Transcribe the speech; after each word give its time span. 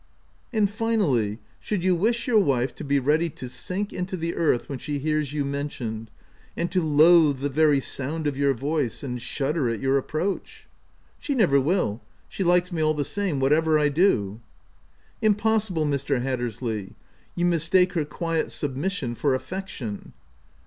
"And 0.51 0.67
finally, 0.67 1.37
should 1.59 1.83
you 1.83 1.93
wish 1.93 2.25
your 2.25 2.39
wife 2.39 2.73
to 2.73 2.83
be 2.83 2.97
ready 2.97 3.29
to 3.29 3.47
sink 3.47 3.93
into 3.93 4.17
the 4.17 4.33
earth 4.33 4.67
when 4.67 4.79
she 4.79 4.97
hears 4.97 5.31
you 5.31 5.45
mentioned; 5.45 6.09
and 6.57 6.71
to 6.71 6.81
loathe 6.81 7.37
the 7.37 7.49
very 7.49 7.79
sound 7.79 8.25
of 8.25 8.35
your 8.35 8.55
voice, 8.55 9.03
and 9.03 9.21
shudder 9.21 9.69
at 9.69 9.79
your 9.79 9.99
approach 9.99 10.65
V" 10.65 10.69
She 11.23 11.35
never 11.35 11.61
will; 11.61 12.01
she 12.27 12.43
likes 12.43 12.71
me 12.71 12.81
all 12.81 12.95
the 12.95 13.05
same, 13.05 13.39
whatever 13.39 13.77
I 13.77 13.89
do."" 13.89 14.39
Impossible, 15.21 15.85
Mr. 15.85 16.19
Hattersley! 16.23 16.93
you 17.35 17.45
mistake 17.45 17.93
her 17.93 18.03
quiet 18.03 18.51
submission 18.51 19.13
for 19.13 19.35
affection." 19.35 20.13